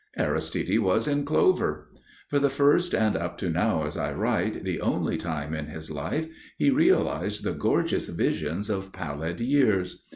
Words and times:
Aristide 0.17 0.79
was 0.79 1.07
in 1.07 1.25
clover. 1.25 1.91
For 2.27 2.39
the 2.39 2.49
first, 2.49 2.95
and 2.95 3.15
up 3.15 3.37
to 3.37 3.51
now 3.51 3.83
as 3.83 3.97
I 3.97 4.11
write, 4.13 4.63
the 4.63 4.81
only, 4.81 5.15
time 5.15 5.53
in 5.53 5.67
his 5.67 5.91
life 5.91 6.27
he 6.57 6.71
realized 6.71 7.43
the 7.43 7.53
gorgeous 7.53 8.07
visions 8.07 8.71
of 8.71 8.91
pallid 8.93 9.39
years. 9.39 10.01